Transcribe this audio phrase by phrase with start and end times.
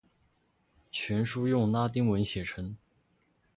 [0.89, 2.75] 全书用拉丁文写成。